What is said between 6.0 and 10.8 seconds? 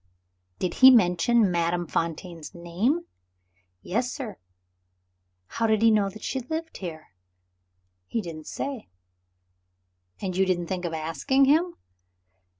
that she lived here?" "He didn't say." "And you didn't